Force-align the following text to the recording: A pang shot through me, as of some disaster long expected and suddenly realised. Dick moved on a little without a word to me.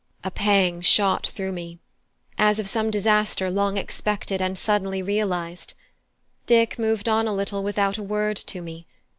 A 0.23 0.31
pang 0.31 0.81
shot 0.81 1.27
through 1.27 1.51
me, 1.51 1.77
as 2.35 2.57
of 2.57 2.67
some 2.67 2.89
disaster 2.89 3.51
long 3.51 3.77
expected 3.77 4.41
and 4.41 4.57
suddenly 4.57 5.03
realised. 5.03 5.75
Dick 6.47 6.79
moved 6.79 7.07
on 7.07 7.27
a 7.27 7.35
little 7.35 7.61
without 7.61 7.99
a 7.99 8.03
word 8.03 8.37
to 8.37 8.61
me. 8.63 8.87